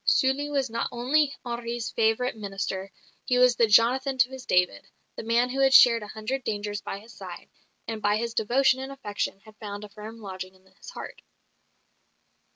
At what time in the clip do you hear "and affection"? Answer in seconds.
8.79-9.41